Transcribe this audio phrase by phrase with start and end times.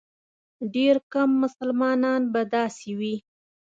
[0.73, 3.15] ډېر کم مسلمانان به داسې وي.